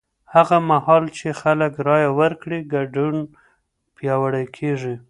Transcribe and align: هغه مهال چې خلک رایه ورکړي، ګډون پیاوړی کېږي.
هغه 0.33 0.57
مهال 0.69 1.03
چې 1.17 1.27
خلک 1.41 1.73
رایه 1.87 2.11
ورکړي، 2.19 2.59
ګډون 2.73 3.17
پیاوړی 3.95 4.45
کېږي. 4.57 4.95